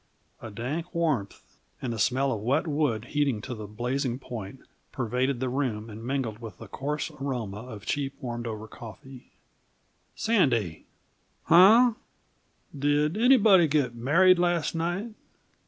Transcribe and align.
A 0.41 0.49
dank 0.49 0.95
warmth 0.95 1.57
and 1.79 1.93
the 1.93 1.99
smell 1.99 2.31
of 2.31 2.41
wet 2.41 2.65
wood 2.65 3.05
heating 3.09 3.39
to 3.43 3.53
the 3.53 3.67
blazing 3.67 4.17
point 4.17 4.61
pervaded 4.91 5.39
the 5.39 5.47
room 5.47 5.91
and 5.91 6.03
mingled 6.03 6.39
with 6.39 6.57
the 6.57 6.67
coarse 6.67 7.11
aroma 7.11 7.59
of 7.59 7.85
cheap, 7.85 8.15
warmed 8.19 8.47
over 8.47 8.67
coffee. 8.67 9.31
"Sandy!" 10.15 10.87
"Hunh?" 11.43 11.97
"Did 12.75 13.15
anybody 13.15 13.67
get 13.67 13.93
married 13.93 14.39
last 14.39 14.73
night?" 14.73 15.11